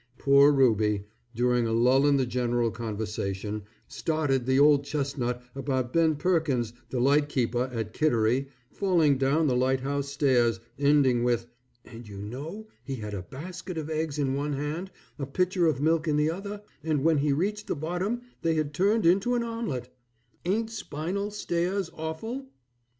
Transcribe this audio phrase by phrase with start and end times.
[0.17, 1.03] Poor Ruby,
[1.35, 6.99] during a lull in the general conversation, started the old chestnut about Ben Perkins the
[6.99, 11.45] light keeper at Kittery falling down the light house stairs, ending with,
[11.85, 15.79] "and you know he had a basket of eggs in one hand, a pitcher of
[15.79, 19.43] milk in the other, and when he reached the bottom they had turned into an
[19.43, 19.95] omelette.
[20.45, 22.47] Ain't spinal stairs awful?"